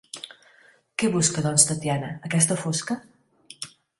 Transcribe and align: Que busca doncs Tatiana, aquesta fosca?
Que 0.99 1.07
busca 1.15 1.43
doncs 1.47 1.67
Tatiana, 1.71 2.09
aquesta 2.29 2.59
fosca? 2.65 2.97